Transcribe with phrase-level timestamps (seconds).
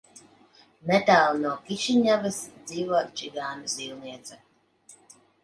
[0.91, 2.39] Netālu no Kišiņevas
[2.73, 4.41] dzīvo čigānu zīlniece.